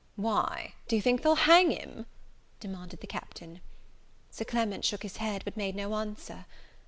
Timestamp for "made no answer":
5.55-6.47